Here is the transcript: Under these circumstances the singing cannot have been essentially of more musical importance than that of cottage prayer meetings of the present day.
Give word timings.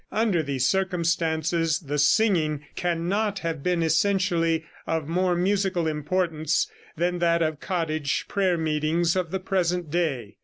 Under 0.11 0.41
these 0.41 0.65
circumstances 0.65 1.79
the 1.79 1.99
singing 1.99 2.65
cannot 2.75 3.37
have 3.45 3.61
been 3.61 3.83
essentially 3.83 4.65
of 4.87 5.07
more 5.07 5.35
musical 5.35 5.85
importance 5.87 6.67
than 6.97 7.19
that 7.19 7.43
of 7.43 7.59
cottage 7.59 8.25
prayer 8.27 8.57
meetings 8.57 9.15
of 9.15 9.29
the 9.29 9.39
present 9.39 9.91
day. 9.91 10.37